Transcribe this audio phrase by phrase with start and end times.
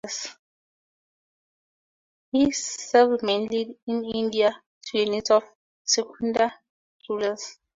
[2.31, 5.51] He served mainly in India to the needs of the
[5.85, 6.51] Scindia
[7.07, 7.59] rulers.